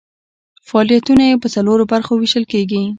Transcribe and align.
فعالیتونه 0.67 1.23
یې 1.29 1.35
په 1.41 1.47
څلورو 1.55 1.83
برخو 1.91 2.13
ویشل 2.17 2.43
کیږي. 2.51 2.81